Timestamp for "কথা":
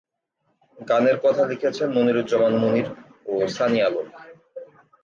1.23-1.43